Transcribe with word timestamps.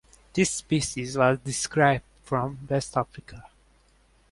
This 0.33 0.49
species 0.49 1.15
was 1.15 1.37
described 1.37 2.03
from 2.23 2.57
West 2.67 2.97
Africa. 2.97 3.43